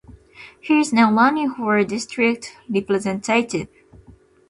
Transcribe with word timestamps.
He 0.59 0.79
is 0.79 0.91
now 0.91 1.13
running 1.13 1.51
for 1.53 1.83
district 1.83 2.57
representative. 2.67 3.67